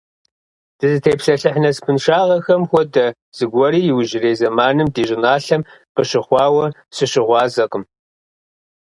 [0.79, 3.05] Дызытепсэлъыхь насыпыншагъэхэм хуэдэ
[3.37, 5.61] зыгуэри иужьрей зэманым ди щӀыналъэм
[5.95, 7.83] къыщыхъуауэ сыщыгъуазэкъым.